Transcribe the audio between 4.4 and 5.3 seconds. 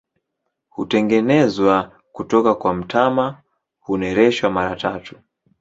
mara tatu.